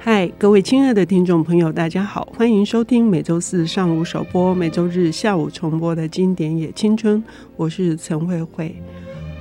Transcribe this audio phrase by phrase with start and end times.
[0.00, 7.22] 嗨，各位亲爱的听众朋友，大家好，欢迎收听每周四上午首播、每周日下午重播的经典也青春。
[7.56, 8.74] 我是陈慧慧。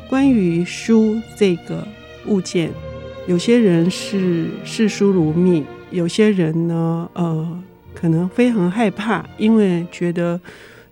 [0.10, 1.88] 关于书这个
[2.26, 2.72] 物件，
[3.28, 10.42] 有些人是视书如命，有些人呢，呃，可能非常害怕，因为觉得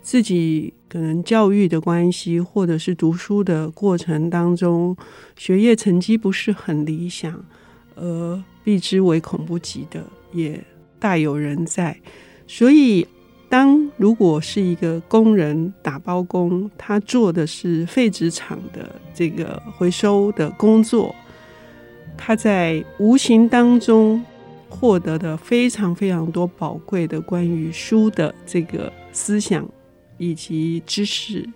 [0.00, 4.96] 自己可能教育的关系，或者是读书的过程当中，
[5.36, 7.44] 学业成绩不是很理想，
[7.96, 10.62] 而避之唯恐不及的也
[10.98, 11.98] 大有人在，
[12.46, 13.06] 所以
[13.48, 21.14] 当如果是一个工人打包工，他做的是废纸厂的这个回收的工作，
[22.18, 24.22] 他在无形当中
[24.68, 29.66] 获得的非常非常多宝贵的关于书的这个思想
[30.18, 31.48] 以及知识，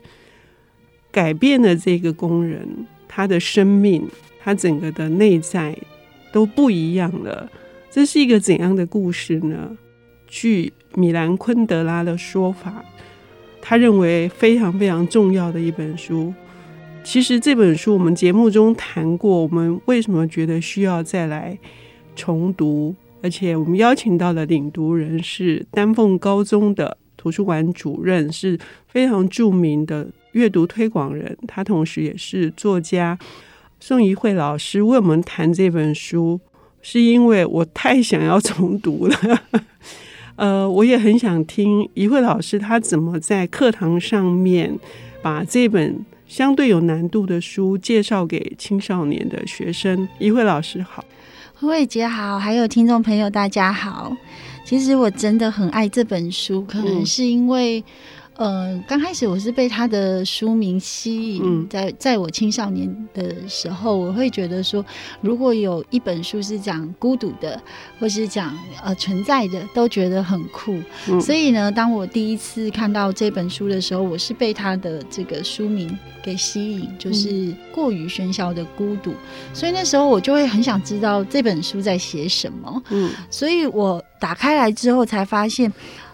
[1.10, 4.08] 改变了这个工人他的生命，
[4.40, 5.76] 他整个的内在。
[6.32, 7.50] 都不一样了，
[7.90, 9.76] 这是一个怎样的故事呢？
[10.26, 12.84] 据米兰昆德拉的说法，
[13.60, 16.32] 他认为非常非常重要的一本书。
[17.02, 21.58] 其实这本书我们节目中谈过，我们为什么觉得需要再来
[22.14, 22.94] 重读？
[23.22, 33.18] 而且我们邀请到的领读人是丹凤高中的图书馆主任，是非常著名的阅读推广人，他同时也是作家。
[33.82, 36.38] 宋怡慧老师为我们谈这本书，
[36.82, 39.18] 是因为我太想要重读了。
[40.36, 44.78] 呃，我也很想听怡慧老师他怎么在课堂上面
[45.22, 50.06] 把这本相对有难度的书介绍给青少年的学生。
[50.18, 51.02] 怡慧老师好，
[51.54, 54.14] 慧慧姐好，还有听众朋友大家好。
[54.64, 57.82] 其实我真的很爱这本书，可能是因为。
[58.40, 64.82] 呃，刚开始我是被他的书名吸引，在在我青少年的时候，我会觉得说，
[65.20, 67.60] 如果有一本书是讲孤独的，
[67.98, 70.80] 或是讲呃存在的，都觉得很酷。
[71.10, 71.20] 嗯。
[71.20, 79.12] 所以呢，当我第一次看到这本书的时候，我是被他的这个书名给吸引，就是过于喧嚣的孤独。
[79.52, 82.82] 所以那时候我就会很想知道这本书在写什么。
[82.88, 85.70] 嗯，所以我打开来之后才发现。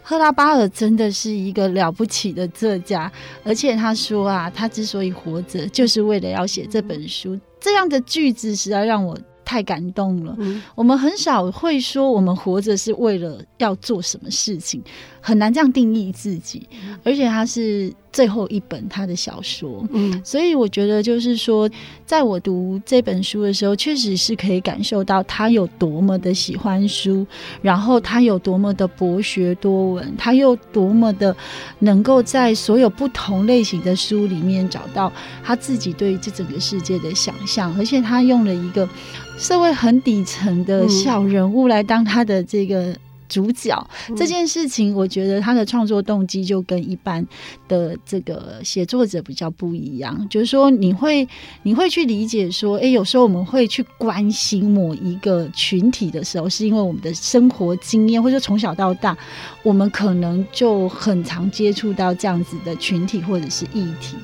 [0.09, 3.11] 赫拉巴尔真的是一个了不起的作家，
[3.43, 7.37] 而且他说啊，他之所以活着，就是为了要写这本书。
[7.59, 10.33] 这样的句子实在让我太感动了。
[10.39, 10.63] 嗯。
[10.77, 14.81] 我们很少会说我们活着是为了要做什么事情，
[15.21, 16.69] 很难这样定义自己。
[17.03, 17.93] 而且他是。
[18.17, 21.69] 最后一本他的小说，嗯，所以我觉得就是说，
[22.07, 27.27] 在我读这本书的时候，确实是可以感受到他有多么的喜欢书，
[27.61, 31.37] 然后他有多么的博学多闻，他又多么的
[31.81, 35.13] 能够在所有不同类型的书里面找到
[35.45, 38.89] 他自己对这整个世界的想象，而且他用了一个
[39.37, 42.97] 社会很底层的小人物来当他的这个。
[43.29, 47.27] 主角这件事情，我觉得他的创作动机就跟一般
[47.69, 50.27] 的这个写作者比较不一样。
[50.29, 51.27] 就是说，你会
[51.63, 59.17] 你会去理解说，诶，有时候我们会去关心某一个群体的时候，是因为我们的生活经验，或者从小到大，
[59.63, 64.17] 我们可能就很常接触到这样子的群体或者是议题，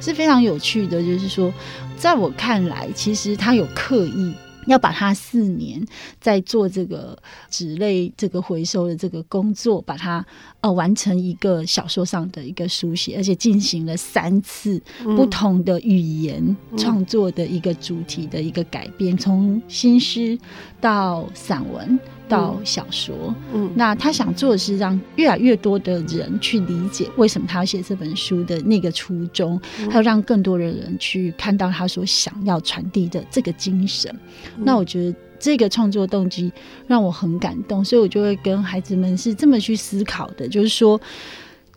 [0.00, 1.02] 是非常有趣的。
[1.02, 1.52] 就是说，
[1.96, 4.32] 在我看来，其实他有刻意。
[4.66, 5.84] 要把它四年
[6.20, 7.16] 在做这个
[7.48, 10.24] 纸类这个回收的这个工作，把它
[10.60, 20.38] 呃完成一个小说上的一个书写，而且进行了三次不同的语言创作的一个主题的一个改编，从新诗
[20.86, 21.98] 到散文。
[22.28, 34.12] 到小说，嗯，那他想做的是让越来越多的人去理解为什么他要写这本书的那个初衷，还有让更多的人去看到他所想要传递的这个精神。
[34.58, 36.52] 那我觉得这个创作动机
[36.88, 41.00] 让我很感动，所以我就会跟孩子们是这么去思考的，就是说，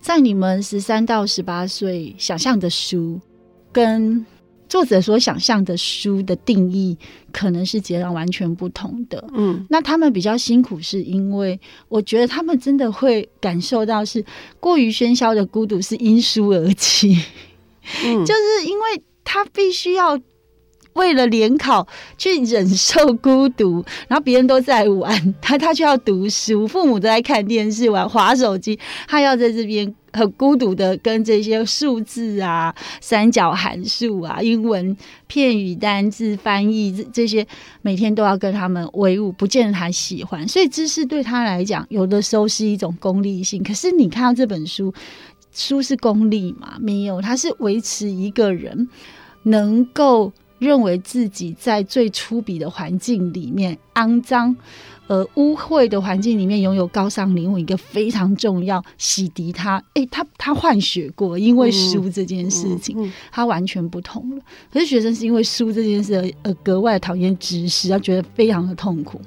[0.02, 3.22] 在你们十三到十八岁想象的书
[3.72, 4.26] 跟。
[4.69, 6.95] 作者所想象的书的定义
[7.33, 9.27] 可能是截然完全不同的。
[9.33, 14.23] 嗯，那他们比较辛苦，是因为我觉得他们真的会感受到是
[14.59, 17.17] 过于喧嚣的孤独是因书而起。
[18.05, 20.19] 嗯， 就是因为他必须要
[20.94, 21.88] 为了联考
[22.18, 29.94] 去忍受孤独，然后别人都在玩，他他却要读书，父母都在看电视、玩滑手机，他要在这边。
[30.12, 34.97] 很孤独的跟这些数字啊、三角函数啊、英文
[35.28, 37.46] 片语单字翻译这这些，
[37.84, 40.47] 每天都要跟他们为伍，不见得他喜欢。
[40.47, 43.62] 所以知识对他来讲，有的时候是一种功利性。
[43.62, 44.91] 可是你看到这本书，
[45.53, 46.78] 书是功利吗？
[46.80, 48.90] 没有，它是维持一个人
[49.44, 54.56] 能够认为自己在最粗鄙的环境里面，肮脏、
[55.08, 59.84] 呃污秽的环境里面，拥有高尚灵魂，一个非常重要洗涤他。
[59.96, 64.41] 诶，他他换血过，因为输这件事情，嗯嗯嗯、他完全不同了。
[64.72, 69.20] 可是学生是因为输这件事，而，格外讨厌知识，他觉得非常的痛苦。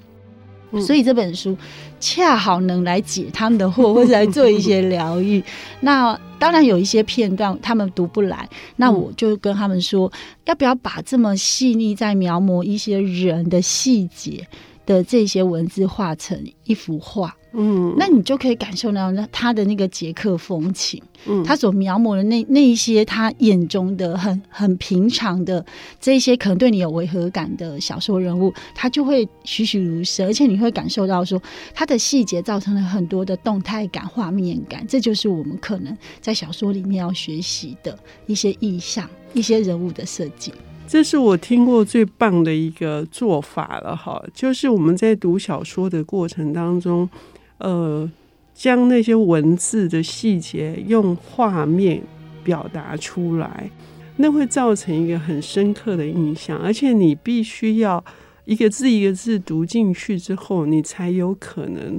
[0.80, 1.56] 所以这本书
[2.00, 5.42] 恰好能来解他们的惑，或者来做一些疗愈。
[5.80, 10.10] 那当然有一些片段他们读不来，那我就跟他们说，
[10.44, 14.46] 要不要把这么细腻在描摹一些人的细节
[14.87, 17.37] 的这些文字画成一幅画？
[17.55, 25.62] 嗯，那你就可以感受到那他的那个捷克风情，嗯，他所描摹的那那一些他眼中的很很平常的
[26.00, 31.40] 这一些可能对你有违和感的小说人物，他就会栩栩如生，而且你会感受到说
[31.75, 40.55] 他的细节造成了很多的动态感、画面感，这就是我们可能在小说里面要学习的一些意象、一些人物的设计。
[40.92, 47.08] 这是我听过最棒的一个做法了，哈，就是我们在读小说的过程当中。
[47.56, 48.06] 呃，
[48.52, 52.02] 将那些文字的细节用画面
[52.44, 53.70] 表达出来，
[54.16, 56.58] 那会造成一个很深刻的印象。
[56.58, 58.04] 而且你必须要
[58.44, 61.98] 一个字一个字读进去之后，你才有可能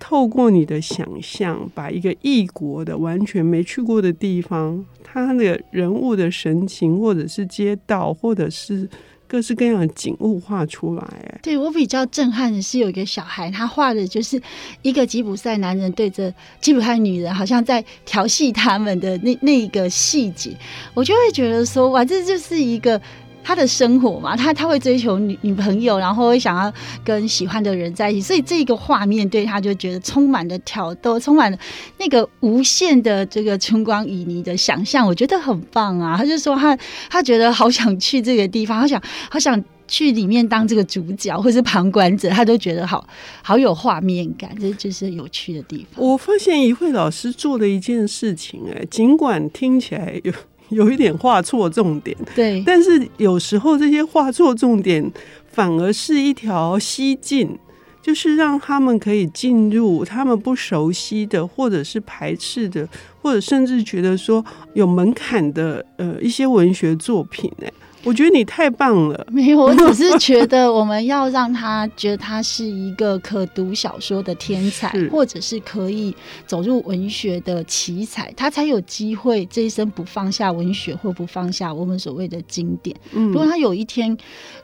[0.00, 8.88] 透过你的想象，把一个异国的、完全没去过的地方，他的人物的神情，或者是街道，或者是。
[9.30, 14.42] 各式各样的景物画出来，对，我比较震撼的是有一个小孩，他画的就是
[14.82, 20.50] 一个吉普赛男人对着吉普赛女人，好像在调戏他们的那那一个细节，
[20.94, 23.00] 我就会觉得说，哇，这就是一个。
[23.42, 26.72] 他的生活嘛，他他会追求女女朋友，然后会想要
[27.04, 31.58] 跟喜欢的人在一起，所以这个画面对他就觉得充满了挑逗，充满了
[31.98, 36.16] 那个无限的这个春光旖旎的想象，我觉得很棒啊！
[36.16, 36.76] 他就说他
[37.08, 43.04] 他觉得好想去这个地方，好想好想去里面当这个主角或是旁观者，他都觉得好
[43.42, 46.04] 好有画面感，这就是有趣的地方。
[46.04, 50.32] 我发现一慧老师做的一件事情，哎，尽管听起来有。
[50.70, 55.08] 有一点画错重点，对，但是有时候这些画错重点
[55.52, 57.58] 反而是一条西进，
[58.00, 62.88] 就是让他们可以进入他们不熟悉的，或者是排斥的，
[63.20, 64.44] 或者甚至觉得说
[64.74, 67.66] 有门槛的呃一些文学作品呢。
[68.02, 69.26] 我觉得你太棒了。
[69.30, 76.14] 没有，我只是觉得我们要让他觉得他是一个可读小说的天才，或者是可以
[76.46, 82.96] 走入文学的奇才，他才有机会这一生不放下文学，或不放下我们所谓的经典。
[83.12, 84.16] 如果他有一天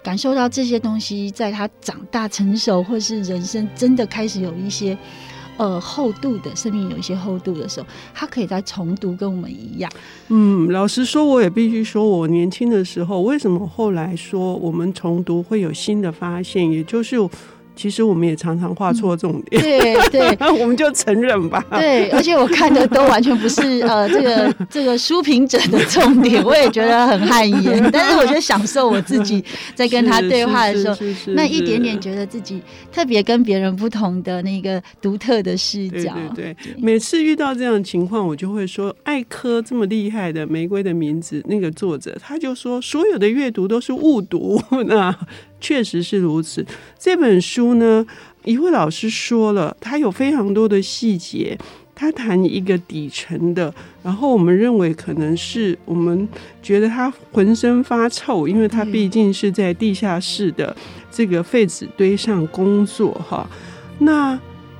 [0.02, 4.96] 感受到这些东西，在他长大成熟，或是人生真的开始有一些。
[5.56, 9.90] 呃，厚度的生命有一些厚度的时候，他可以再重读，跟我们一样。
[10.28, 17.16] 嗯，老实说，我也必须说，我年轻的时候，为什么后来说我们重读会有新的发现，也就是。
[17.76, 21.64] 其实我们也常常画错重点，对对，那 我们就承认吧。
[21.70, 27.90] 对，而且我看的都完全不是 呃这个这个书评者的重点， 我也觉得很汗颜。
[27.92, 29.44] 但是我觉得享受我自己
[29.74, 30.96] 在跟他对话的时候，
[31.34, 36.14] 那一点点觉得自己特别跟别人不同的那个独特的视角。
[36.34, 44.60] 对对，每次遇到这样的情况，我就会说，艾柯这么厉害的《玫瑰的名字》那个作者，他就说所有的阅读都是误读。
[44.86, 45.14] 那
[45.66, 46.64] 确实是如此。
[46.96, 48.06] 这本书呢，
[48.44, 51.58] 一位老师说了，他有非常多的细节。
[51.92, 56.28] 他谈一个底层的，然后我们认为可能是我们
[56.62, 60.76] 觉得他浑身发臭，因为他毕竟是在地下室的
[61.10, 63.48] 这个废纸堆上工作哈。
[63.98, 64.38] 那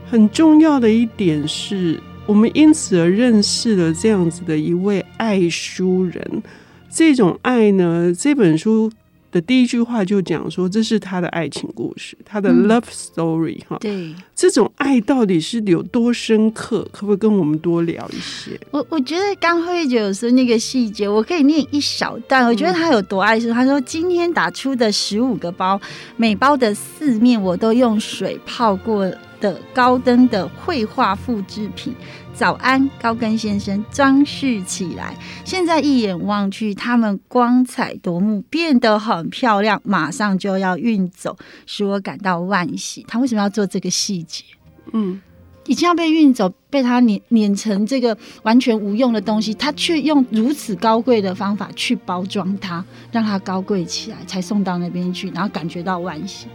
[0.09, 6.43] 很重要的一点是，我们因此而认识了这样子的一位爱书人。
[6.91, 8.93] 这种爱呢，这本书。
[9.37, 13.79] 的第一句话就讲说，这是他的爱情故事，他的 love story 哈、嗯。
[13.81, 16.89] 对，这种爱到底是有多深刻？
[16.91, 18.59] 可不可以跟我们多聊一些？
[18.71, 22.47] 我我觉得刚慧姐有说那个细节，我可以念一小段。
[22.47, 25.79] 我觉得他有多爱是，他说今天打出的十五个包，
[26.17, 29.07] 每包的四面我都用水泡过
[29.41, 31.95] 的高登的绘画复制品。
[32.35, 35.17] 早安，高跟先生，装饰起来。
[35.43, 43.03] 现在一眼望去，他们光彩夺目，变得很漂亮，马上就要运走，使我感到惋惜。
[43.09, 44.45] 他为什么要做这个细节？
[44.93, 45.19] 嗯，
[45.65, 56.49] 已经要被运走，被他碾碾成这个完全无用的东西，他却用如此高贵的方法去包装它，让它高贵起来，才送到那边去，然后感觉到惋惜。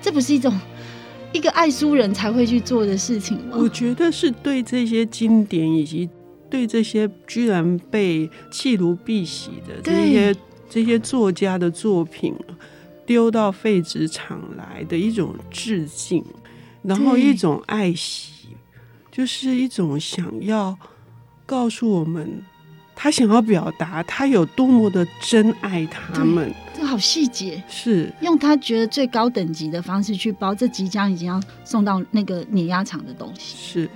[0.00, 0.52] 这不是一种？
[1.32, 6.08] 一个爱书人才会去做的事情，我觉得是对这些经典以及
[6.50, 10.34] 对这些居然被弃如敝屣的这些
[10.68, 12.34] 这些作家的作品
[13.06, 16.24] 丢到废纸厂来的一种致敬，
[16.82, 18.48] 然后一种爱惜，
[19.12, 20.76] 就是一种想要
[21.44, 22.42] 告诉我们，
[22.96, 26.52] 他想要表达他有多么的珍爱他们。
[26.88, 33.90] 这好细节，是用他觉得最高等级的方式去包这即将已经要送到那个碾压厂的东西，是。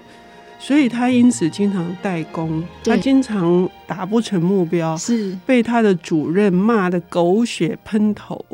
[0.59, 8.45] 所以他因此经常代工，他经常达不成目标，是被他的主任骂的狗血喷头。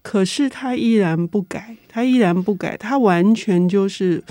[0.00, 4.22] 可是他依然不改，他依然不改，他完全就是，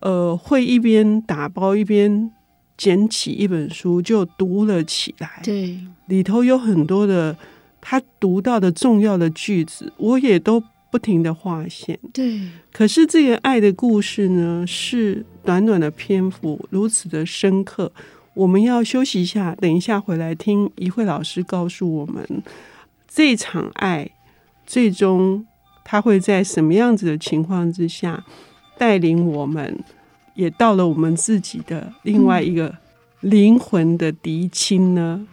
[0.00, 2.28] 呃，会一边打包一边
[2.76, 5.40] 捡起一本书就读了起来。
[5.44, 7.36] 对，里头有很多的
[7.80, 10.62] 他读到的重要的句子，我也都。
[10.92, 12.40] 不停的划线，对。
[12.72, 17.92] 可是这个爱的故事呢，是短短的篇幅，如此的深刻。
[18.34, 22.42] 我们要休息一下，等一下回来听一慧老师告诉我们，
[23.06, 24.10] 这场爱
[24.66, 25.46] 最终
[25.84, 28.24] 他会在什么样子的情况之下
[28.76, 29.84] 带领我们，
[30.34, 32.74] 也到了我们自己的另外一个
[33.20, 35.24] 灵魂的嫡亲呢？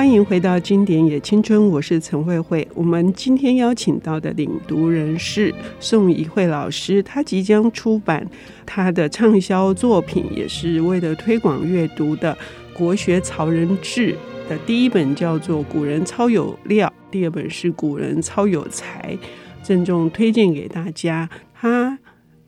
[0.00, 2.66] 欢迎回到经典也青春，我是陈慧慧。
[2.74, 8.26] 我们今天邀请到的领读人是宋怡慧老师，她即将出版
[8.64, 12.34] 她的畅销作品，也是为了推广阅读的
[12.74, 14.14] 《国学曹人志》
[14.48, 19.14] 的第一本叫做《古人超有料》，第二本是《古人超有才》，
[19.62, 21.28] 郑重推荐给大家。
[21.52, 21.98] 他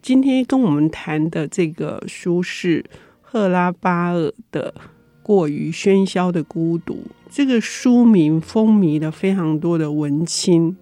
[0.00, 2.82] 今天跟我们谈的这个书是
[3.20, 4.74] 赫拉巴尔的
[5.22, 6.94] 《过于喧嚣的孤独》。
[7.30, 10.76] 这个书名风靡了非常多的文青、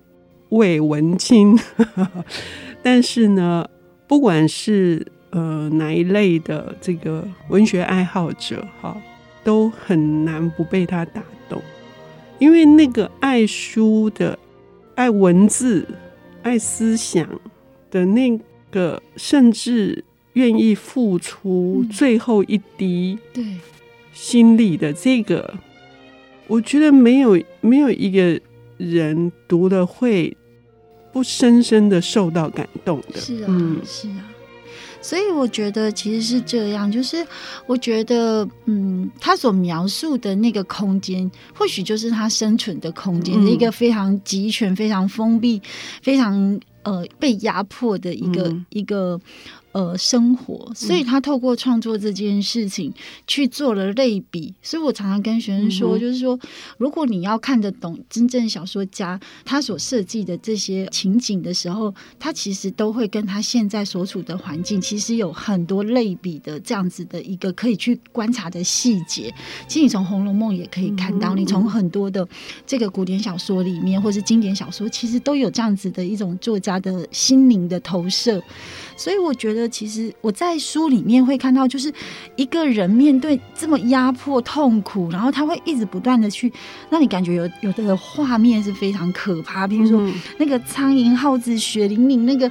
[0.48, 1.56] 伪文青，
[2.82, 3.68] 但是呢，
[4.08, 9.00] 不管是呃哪一类的这个文学爱好者哈，
[9.44, 11.62] 都很难不被他打动，
[12.40, 14.36] 因为那个爱书的、
[14.96, 15.86] 爱文字、
[16.42, 17.28] 爱思想
[17.90, 18.36] 的那
[18.72, 23.44] 个，甚至愿意付出最后一滴对
[24.20, 25.54] 心力的这个。
[26.46, 28.38] 我觉得没有没有一个
[28.76, 30.36] 人读了会
[31.10, 33.18] 不深深的受到感动的。
[33.18, 34.20] 是啊，嗯、是啊，
[35.00, 37.26] 所以我觉得其实是这样，就是
[37.66, 45.62] 我觉得，嗯，他所描述的那个空间，或许就是他生存的空间，嗯、一个非常集权、非常封闭、
[46.02, 49.18] 非常呃被压迫的一个、嗯、一个。
[49.72, 52.92] 呃，生活，所以他透过创作这件事情
[53.26, 54.52] 去做了类比。
[54.60, 56.36] 所以我常常跟学生说，就是说，
[56.76, 69.32] 如果你要看得懂真正小说家他所设计的这些情景的时候，他其实都会跟他现在所处的环境其实有很多类比的这样子的一个可以去观察的细节。
[69.68, 72.26] 其实你从《红楼梦》也可以看到，你从很多的
[72.66, 78.42] 这个古典小说里面，或是经典小说，其实都有这样子的一种作家的心灵的投射。
[79.00, 81.90] 所以我觉得，其实我在书里面会看到，就是
[82.36, 86.52] 一个人面对这么压迫、痛苦，然后他会一直不断的去
[86.90, 92.50] 让你感觉有有的画面是非常可怕，比如说那个苍蝇、耗子、血淋淋，那个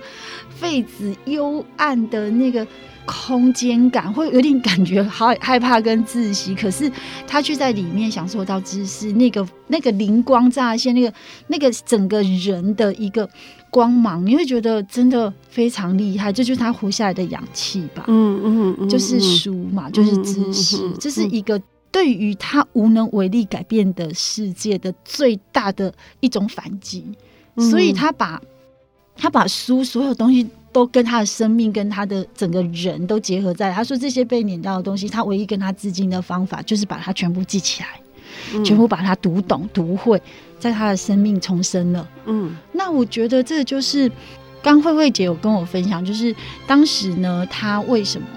[0.50, 2.66] 废纸、幽暗的那个
[3.10, 6.54] 空间感，会有点感觉害害怕跟窒息。
[6.54, 6.92] 可是
[7.26, 11.14] 他却在里面享受到知识，那个那个灵光乍现，那个
[11.48, 13.28] 那个整个人的一个。
[13.72, 18.04] 光芒，你会觉得真的非常厉害，这就是他活下来的氧气吧？
[18.08, 21.62] 嗯嗯嗯，就是书嘛，就是知识，嗯嗯嗯嗯、这是一个
[21.92, 27.06] 对于他无能为力改变的世界的最大的一种反击。
[27.58, 28.42] 嗯、所以他把
[29.16, 33.72] 他把书所有东西都跟他的生命跟他的整个人都结合在。
[33.72, 37.90] 他说这些被碾到的东西，他唯一跟他致敬的方法就是把它全部记起来。
[38.64, 40.22] 全部把它读懂、读会，
[40.60, 42.08] 在他的生命重生了。
[42.26, 44.10] 嗯，那我觉得这就是
[44.62, 46.34] 刚慧慧姐有跟我分享，就是
[46.66, 48.28] 当时呢，他为什么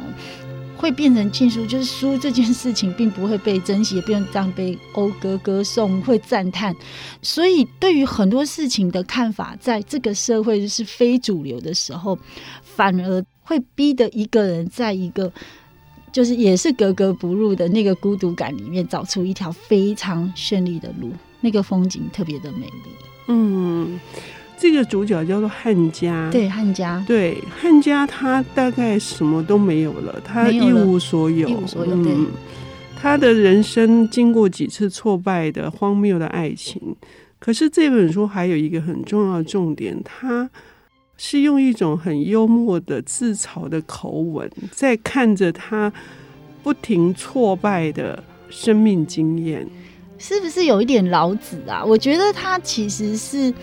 [0.83, 1.65] 会变成禁书？
[1.65, 6.75] 就是书这件事情并不会被珍惜，也不用这样被讴歌歌颂，会赞叹。
[7.23, 12.19] 所以对于很多事情的看法，在这个社会是非主流的时候，
[12.65, 15.33] 反而会逼得一个人在一个。
[16.13, 21.11] 就是也是格格不入的那个孤独感里面，找出一条非常绚丽的路，
[21.41, 22.91] 那个风景特别的美丽。
[23.29, 23.99] 嗯，
[24.63, 31.93] 这个主角叫做汉家，对汉家，对汉家，他大概什么都没有了，他一无所有，一无所有。
[31.97, 32.29] 嗯，
[32.97, 36.81] 他的人生经过几次挫败的荒谬的爱情，
[37.41, 40.49] 可是这本书还有一个很重要的重点，他。
[41.19, 45.93] 是用一种很幽默的自嘲的口吻，在看着他
[46.65, 49.65] 不停挫败的生命经验，
[50.19, 51.85] 是不是有一点老子啊？
[51.85, 53.55] 我觉得他其实是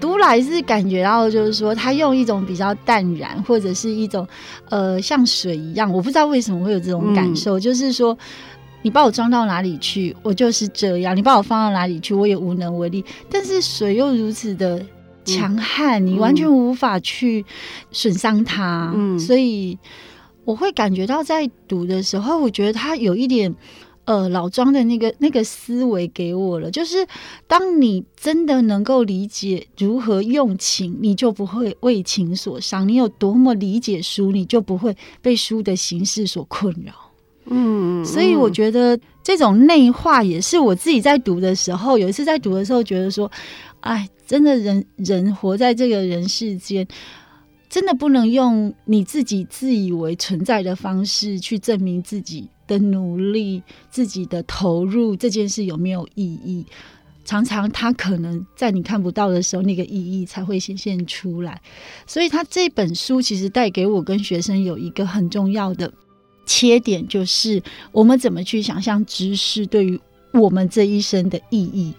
[0.00, 4.26] 读来是感觉到，就是说他用一种比较淡然，或者是一种
[4.68, 8.16] 呃像水一样，我不知道为什么会有这种感受，嗯、就是说。
[8.80, 13.04] 你把我装到哪里去，我就是这样；你把我放到哪里去，我也无能为力。
[13.28, 14.80] 但是水又如此的
[15.24, 17.44] 强悍，嗯、你完全无法去
[17.90, 18.92] 损伤它。
[18.94, 19.76] 嗯，所以
[20.44, 23.52] 我会感觉到在读的时候，我觉得它有一点
[24.08, 27.06] 呃老庄的那个那个思维给我了，就是
[27.46, 36.94] 当你真的能够理解如何用情，你就不会为情所伤；你有多么理解书，你就不会被书的形式所困扰。
[37.50, 43.30] 嗯，所以我觉得这种内化也是我自己在读的时候，有一次在读的时候觉得说，
[43.80, 46.88] 哎，真的人人活在这个人世间，
[47.68, 53.60] 真的不能用你自己自以为存在的方式去证明自己的努力、
[53.90, 56.64] 自己的投入这件事有没有意义。
[57.24, 61.60] 常常他可能在你看不到的时候，那个意义才会显现出来。
[62.06, 65.92] 所以他这本书其实带给我跟学生有一个很重要的。
[66.46, 70.00] 切点就是我们怎么去想象知识对于
[70.32, 71.92] 我们这一生的意义。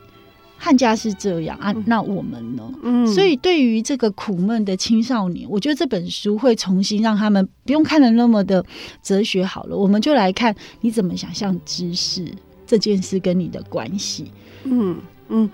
[0.60, 2.72] 汉家是这样啊，那我们呢？
[2.84, 8.64] 嗯，所以对于这个苦闷的青少年，我觉得这本书会重新让他们不用看的那么的
[9.02, 9.78] 哲学好了。
[9.78, 12.26] 我们就来看你怎么想象知识
[12.68, 14.32] 这件事跟你的关系。
[14.66, 14.98] 嗯
[15.30, 15.50] 嗯，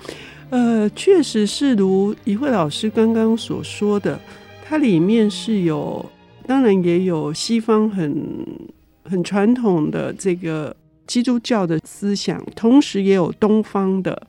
[0.50, 4.20] 呃，确实是如一慧老师刚刚所说的，
[4.68, 6.04] 它里面是有，
[6.48, 8.46] 当然也有西方很。
[9.08, 14.20] 很传统的这个基督教的思想，同时也有东方的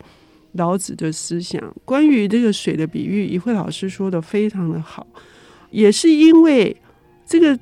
[0.56, 1.62] 老子的思想。
[1.84, 5.06] 关于这个水的比喻，一慧老师说的非常的好，
[5.70, 6.76] 也是因为
[7.24, 7.58] 这个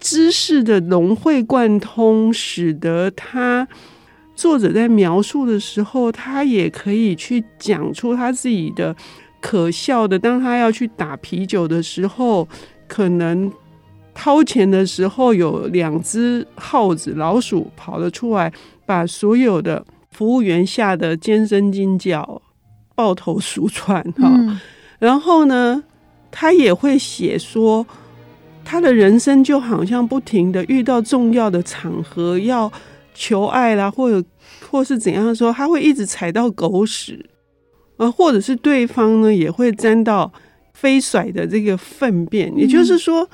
[0.00, 3.66] 知识的融会贯通，使得他
[4.34, 8.94] 作者在描述的时候，他也可以去讲出他自己的
[9.40, 10.18] 可笑的。
[10.18, 12.48] 当他要去打啤酒的时候，
[12.86, 13.52] 可能。
[14.18, 18.50] 掏钱的时候，有两只耗子、老鼠跑了出来，
[18.86, 19.84] 把所有的
[20.16, 22.40] 服务员吓得尖声惊叫、
[22.94, 24.02] 抱头鼠窜。
[24.12, 24.58] 哈、嗯，
[24.98, 25.84] 然后呢，
[26.30, 27.86] 他也会写说，
[28.64, 32.72] 他的人生就好像不停的遇到重要的场合，要
[33.14, 34.26] 求爱啦，或者
[34.70, 37.28] 或是怎样的时候，他会一直踩到狗屎，
[37.98, 40.32] 啊，或者是对方呢也会沾到
[40.72, 43.22] 飞甩的这个粪便，也就是说。
[43.24, 43.28] 嗯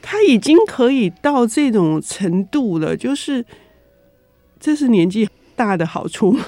[0.00, 3.44] 他已经可以到这种程度了，就是
[4.58, 6.38] 这是年纪大的好处？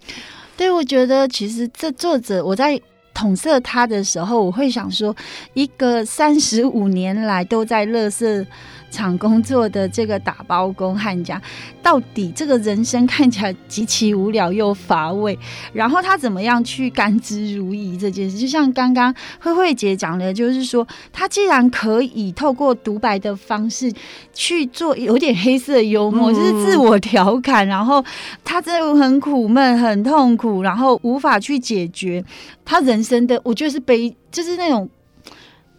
[0.56, 2.80] 对，我觉得其实这作者我在
[3.12, 5.14] 统摄他的时候，我会想说，
[5.54, 8.46] 一个三十五年来都在乐色
[8.90, 11.40] 厂工作的这个打包工汉家，
[11.82, 15.38] 到底这个人生看起来极其无聊又乏味，
[15.72, 18.36] 然后他怎么样去甘之如饴这件事？
[18.36, 23.92] 就像刚刚慧慧姐讲的，就是说他既然可以透过独白的方式
[24.34, 28.04] 去做有点黑色幽默，就是自我调侃，然后
[28.44, 32.24] 他真的很苦闷、很痛苦，然后无法去解决
[32.64, 34.88] 他人生的，我觉得是悲，就是那种。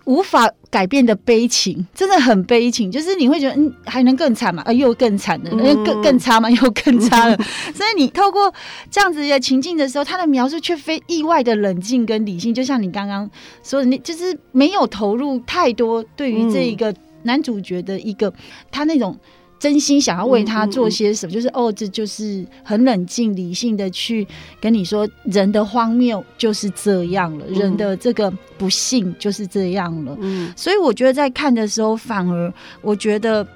[0.06, 2.92] 无法改变的悲情，真的很悲情。
[2.92, 4.64] 就是你会觉得，嗯，还能更惨吗？
[4.66, 6.50] 啊，又更惨了，嗯、更更差吗？
[6.52, 7.36] 又更差了。
[7.36, 8.54] 嗯、 所以你透过
[8.90, 12.54] 这样子的情境的时候，他的描述却非意外的冷静跟理性。
[12.54, 13.30] 就像你刚刚
[13.64, 18.34] 说的，你就是没有投入太多对于这一个男主角的一个、嗯、
[18.72, 19.18] 他那种。
[19.62, 24.28] 真心想要为他做些什么，嗯嗯嗯，就是哦，这就是很冷静理性的去
[24.60, 30.18] 跟你说，人的荒谬就是这样了，嗯、人的这个不幸就是这样了。
[30.20, 33.48] 嗯，所以我觉得在看的时候，反而我觉得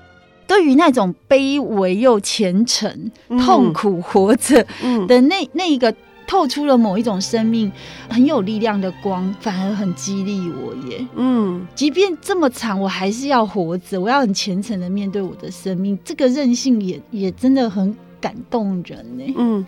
[0.45, 4.63] 对于那种卑微又虔诚、痛苦活着
[5.07, 5.91] 的那、那一个。
[6.27, 7.71] 透出了某一种生命
[8.09, 11.07] 很有力量的光，反而很激励我耶。
[11.15, 15.97] 嗯，即便这么惨，我还是要活着，我要很虔诚的面对我的生命。
[16.03, 19.33] 这个韧性也也真的很感动人呢。
[19.37, 19.65] 嗯，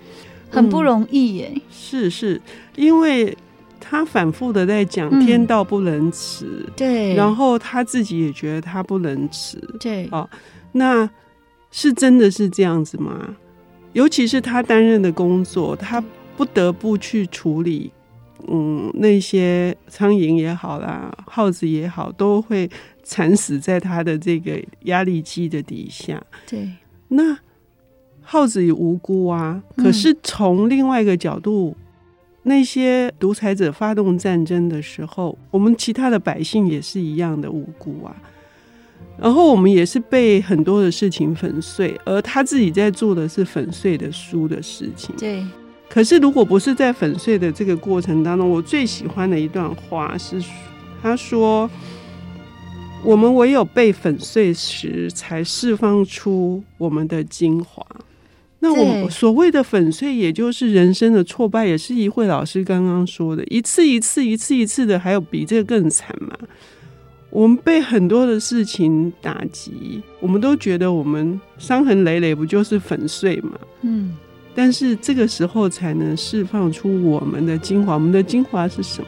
[0.49, 1.61] 很不容易耶。
[1.69, 2.41] 是是，
[2.75, 3.37] 因为
[3.79, 10.27] 他反复的在讲天道不能辞，嗯，对，然后他自己也觉得他不能辞，对，哦，
[10.71, 11.09] 那
[11.71, 13.35] 是真的是这样子吗？
[13.93, 16.03] 尤其是他担任的工作，他。
[16.37, 17.91] 不得不去处理，
[18.47, 22.69] 嗯，那些苍蝇也好啦，耗子也好，都会
[23.01, 26.23] 惨死在他的这个压力机的底下。
[26.47, 26.69] 对，
[27.07, 27.35] 那
[28.21, 29.61] 耗子也无辜啊。
[29.75, 31.81] 可是从另外一个角度，嗯、
[32.43, 38.15] 那些独裁者发动战争的时候，我们其他的百姓也是一样的无辜啊。
[39.19, 45.15] 然后我们也是被很多的事情粉碎，而他自己在做的是粉碎的书的事情。
[45.17, 45.43] 对。
[45.89, 50.41] 可是如果不是在粉碎的这个过程当中，我最喜欢的一段话是，
[51.01, 51.69] 他说
[53.03, 57.85] ：“我们唯有被粉碎时，才释放出我们的精华。”
[58.59, 66.35] 那我所谓的粉碎，也就是人生的挫败，也是怡慧老师刚刚说的，一次一次、一次一次的，还有比这个更惨嘛？
[67.29, 73.51] 我们被很多的事情打击，我们都觉得我们伤痕累累，不就是粉碎吗？
[73.83, 74.15] 嗯，
[74.59, 77.93] 但是这个时候才能释放出我们的精华。
[77.93, 79.07] 我们的精华是什么？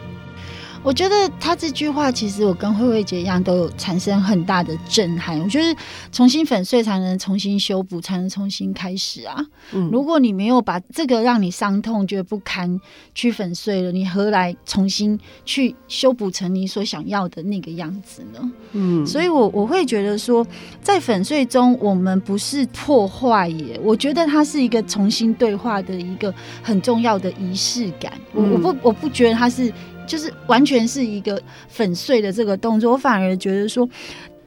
[0.82, 5.40] 我觉得他这句话，其实我跟慧慧姐一样，都有产生很大的震撼。
[5.40, 5.80] 我觉得
[6.12, 9.46] 重新粉碎才能重新修补，才能重新开始啊！
[9.74, 12.80] 嗯，如果你没有把这个让你伤痛、觉得不堪
[13.14, 18.52] 去粉碎了，你何来重新去修补成你所想要的那个样子呢？
[18.72, 20.48] 嗯，所以我我会觉得说，
[20.82, 28.14] 在粉碎中，我们不是破坏耶，我觉得它是一个重新对话的一个很重要的仪式感。
[28.34, 29.72] 我我不我不觉得它是。
[30.10, 33.88] 就是完全是一个粉碎的这个动作，我反而觉得说，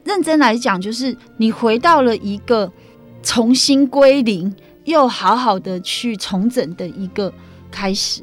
[0.03, 2.69] 认真来讲，就是你回到了一个
[3.23, 7.33] 重新归零，又好好的去重整的一个
[7.71, 8.21] 开始。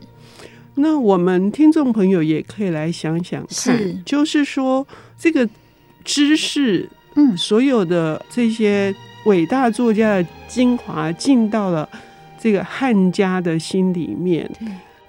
[0.75, 4.87] 那我们听众朋友也可以来想想看，是就是说
[5.19, 5.49] 这个
[6.05, 11.89] 知识，嗯，所有的这些伟大作家的精华进到了
[12.39, 14.49] 这个汉家的心里面。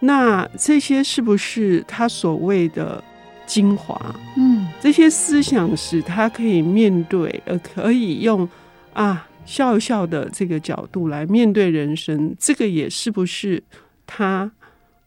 [0.04, 3.02] 那这些是不是他所谓的
[3.46, 4.16] 精华？
[4.36, 8.50] 嗯，这些思想使他可以面对，呃，可以用
[8.94, 12.36] 啊笑笑的这个角度来面对人生。
[12.40, 13.64] 这个也是不是
[14.08, 14.52] 他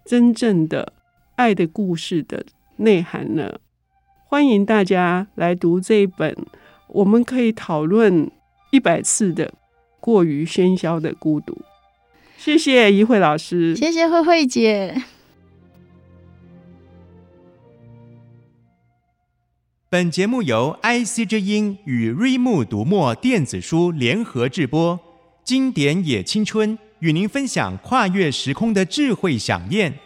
[0.05, 0.93] 真正的
[1.35, 3.59] 爱的故事的内涵呢？
[4.29, 6.37] 欢迎大家来读这一本，
[6.87, 8.31] 我们可以讨论
[8.71, 9.53] 一百次的
[9.99, 11.59] 过于喧嚣的孤独。
[12.37, 15.03] 谢谢一慧老师，谢谢慧慧姐。
[19.89, 24.99] 本节目由 IC 之音与瑞木读墨电子书联合制播，
[25.45, 30.01] 经典也青春与您分享跨越时空的智慧饗宴。